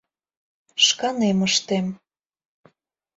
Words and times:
Шканем 0.85 1.39
ыштем... 1.47 1.87